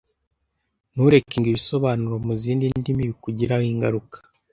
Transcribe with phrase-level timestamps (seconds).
[0.93, 4.17] Ntureke ngo ibisobanuro mu zindi ndimi bikugiraho ingaruka.